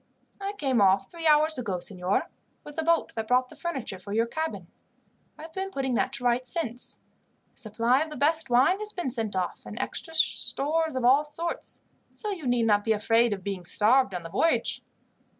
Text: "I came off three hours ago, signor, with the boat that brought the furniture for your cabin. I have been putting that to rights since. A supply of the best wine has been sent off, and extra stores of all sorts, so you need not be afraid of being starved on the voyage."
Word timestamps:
"I 0.39 0.53
came 0.53 0.81
off 0.81 1.11
three 1.11 1.27
hours 1.27 1.59
ago, 1.59 1.77
signor, 1.77 2.27
with 2.63 2.75
the 2.75 2.81
boat 2.81 3.13
that 3.13 3.27
brought 3.27 3.49
the 3.49 3.55
furniture 3.55 3.99
for 3.99 4.13
your 4.13 4.25
cabin. 4.25 4.65
I 5.37 5.43
have 5.43 5.53
been 5.53 5.69
putting 5.69 5.93
that 5.93 6.11
to 6.13 6.23
rights 6.23 6.51
since. 6.51 7.03
A 7.53 7.57
supply 7.59 8.01
of 8.01 8.09
the 8.09 8.17
best 8.17 8.49
wine 8.49 8.79
has 8.79 8.93
been 8.93 9.11
sent 9.11 9.35
off, 9.35 9.61
and 9.63 9.77
extra 9.79 10.15
stores 10.15 10.95
of 10.95 11.05
all 11.05 11.23
sorts, 11.23 11.83
so 12.09 12.31
you 12.31 12.47
need 12.47 12.65
not 12.65 12.83
be 12.83 12.93
afraid 12.93 13.31
of 13.31 13.43
being 13.43 13.63
starved 13.63 14.15
on 14.15 14.23
the 14.23 14.29
voyage." 14.31 14.81